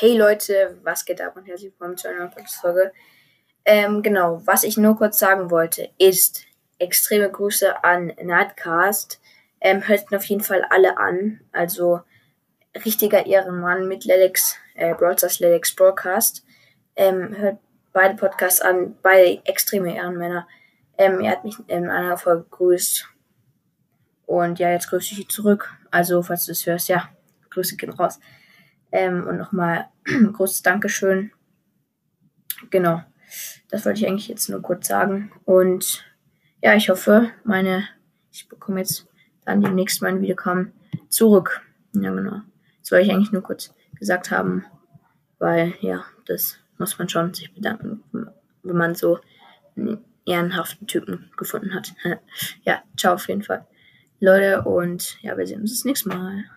Hey 0.00 0.16
Leute, 0.16 0.78
was 0.84 1.04
geht 1.04 1.20
ab 1.20 1.34
und 1.34 1.48
herzlich 1.48 1.72
willkommen 1.72 1.96
zu 1.96 2.06
einer 2.06 2.18
neuen 2.18 2.30
Podcast-Folge. 2.30 2.92
Ähm, 3.64 4.00
genau, 4.00 4.40
was 4.46 4.62
ich 4.62 4.76
nur 4.76 4.96
kurz 4.96 5.18
sagen 5.18 5.50
wollte, 5.50 5.90
ist 5.98 6.44
extreme 6.78 7.28
Grüße 7.28 7.82
an 7.82 8.12
Nightcast. 8.22 9.20
Ähm, 9.60 9.88
hört 9.88 10.14
auf 10.14 10.22
jeden 10.26 10.44
Fall 10.44 10.64
alle 10.70 10.98
an. 10.98 11.40
Also 11.50 12.02
richtiger 12.84 13.26
Ehrenmann 13.26 13.88
mit 13.88 14.04
Lelex, 14.04 14.56
äh, 14.76 14.94
Broadcast 14.94 15.40
Lelex 15.40 15.74
Broadcast. 15.74 16.44
Ähm, 16.94 17.36
hört 17.36 17.58
beide 17.92 18.14
Podcasts 18.14 18.60
an, 18.60 18.96
beide 19.02 19.44
extreme 19.46 19.96
Ehrenmänner. 19.96 20.46
Ähm, 20.96 21.22
er 21.22 21.32
hat 21.32 21.44
mich 21.44 21.56
in 21.66 21.90
einer 21.90 22.16
Folge 22.18 22.44
gegrüßt. 22.44 23.04
Und 24.26 24.60
ja, 24.60 24.70
jetzt 24.70 24.90
grüße 24.90 25.14
ich 25.14 25.22
ihn 25.22 25.28
zurück. 25.28 25.76
Also, 25.90 26.22
falls 26.22 26.46
du 26.46 26.52
es 26.52 26.64
hörst, 26.66 26.88
ja, 26.88 27.08
Grüße 27.50 27.74
gehen 27.74 27.90
raus. 27.90 28.20
Ähm, 28.92 29.26
und 29.26 29.36
nochmal 29.36 29.88
großes 30.32 30.62
Dankeschön. 30.62 31.32
Genau. 32.70 33.02
Das 33.70 33.84
wollte 33.84 34.00
ich 34.00 34.06
eigentlich 34.06 34.28
jetzt 34.28 34.48
nur 34.48 34.62
kurz 34.62 34.88
sagen. 34.88 35.30
Und 35.44 36.04
ja, 36.62 36.74
ich 36.74 36.88
hoffe, 36.88 37.30
meine, 37.44 37.86
ich 38.32 38.48
bekomme 38.48 38.80
jetzt 38.80 39.06
dann 39.44 39.60
demnächst 39.60 40.02
mein 40.02 40.20
Wiederkommen 40.22 40.72
zurück. 41.08 41.62
Ja, 41.92 42.12
genau. 42.12 42.42
Das 42.80 42.92
wollte 42.92 43.06
ich 43.06 43.12
eigentlich 43.12 43.32
nur 43.32 43.42
kurz 43.42 43.74
gesagt 43.98 44.30
haben, 44.30 44.64
weil 45.38 45.74
ja, 45.80 46.04
das 46.26 46.58
muss 46.78 46.98
man 46.98 47.08
schon 47.08 47.34
sich 47.34 47.52
bedanken, 47.52 48.02
wenn 48.62 48.76
man 48.76 48.94
so 48.94 49.18
einen 49.76 50.04
ehrenhaften 50.26 50.86
Typen 50.86 51.30
gefunden 51.36 51.74
hat. 51.74 51.94
ja, 52.62 52.82
ciao 52.96 53.14
auf 53.14 53.28
jeden 53.28 53.42
Fall. 53.42 53.66
Leute, 54.20 54.62
und 54.62 55.20
ja, 55.22 55.36
wir 55.36 55.46
sehen 55.46 55.60
uns 55.60 55.72
das 55.72 55.84
nächste 55.84 56.08
Mal. 56.08 56.44